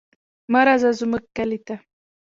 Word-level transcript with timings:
مه 0.51 0.61
راځه 0.67 0.89
زموږ 0.99 1.23
کلي 1.37 1.59
ته. 1.65 1.75